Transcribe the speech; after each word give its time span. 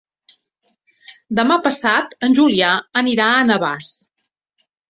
Demà 1.41 1.57
passat 1.69 2.17
en 2.29 2.39
Julià 2.39 2.73
anirà 3.05 3.31
a 3.37 3.47
Navàs. 3.51 3.93